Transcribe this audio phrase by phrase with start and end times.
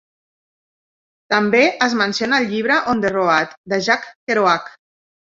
[1.33, 4.73] També es menciona al llibre "On the Road" de Jack Kerouac.